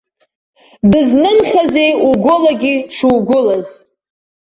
Дызнымхазеи 0.91 1.91
угәылагьы 2.09 2.73
дшугәылаз. 2.87 3.67